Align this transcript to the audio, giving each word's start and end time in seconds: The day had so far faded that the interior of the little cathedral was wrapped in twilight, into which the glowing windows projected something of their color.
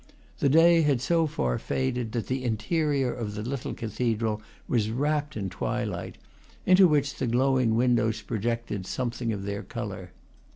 The 0.39 0.49
day 0.49 0.81
had 0.81 0.99
so 0.99 1.27
far 1.27 1.59
faded 1.59 2.11
that 2.13 2.25
the 2.25 2.43
interior 2.43 3.13
of 3.13 3.35
the 3.35 3.43
little 3.43 3.75
cathedral 3.75 4.41
was 4.67 4.89
wrapped 4.89 5.37
in 5.37 5.47
twilight, 5.47 6.17
into 6.65 6.87
which 6.87 7.13
the 7.19 7.27
glowing 7.27 7.75
windows 7.75 8.19
projected 8.23 8.87
something 8.87 9.31
of 9.31 9.43
their 9.43 9.61
color. 9.61 10.11